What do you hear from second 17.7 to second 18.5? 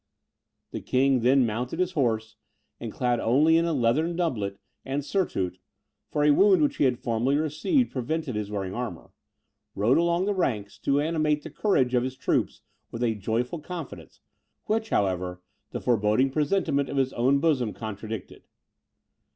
contradicted.